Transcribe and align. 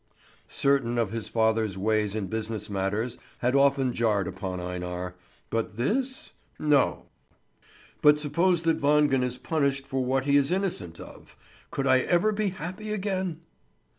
Certain 0.47 0.97
of 0.97 1.11
his 1.11 1.29
father's 1.29 1.77
ways 1.77 2.15
in 2.15 2.25
business 2.25 2.71
matters 2.71 3.19
had 3.37 3.53
often 3.55 3.93
jarred 3.93 4.27
upon 4.27 4.59
Einar. 4.59 5.13
But 5.51 5.77
this? 5.77 6.33
No! 6.57 7.05
"But 8.01 8.17
suppose 8.17 8.63
that 8.63 8.81
Wangen 8.81 9.21
is 9.21 9.37
punished 9.37 9.85
for 9.85 10.03
what 10.03 10.25
he 10.25 10.37
is 10.37 10.49
innocent 10.51 10.99
of? 10.99 11.37
Could 11.69 11.85
I 11.85 11.99
ever 11.99 12.31
be 12.31 12.47
happy 12.47 12.91
again?" 12.91 13.41